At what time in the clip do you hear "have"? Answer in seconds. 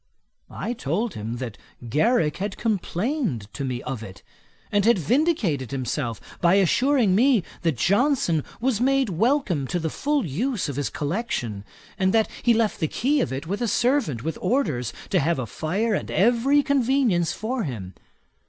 15.19-15.37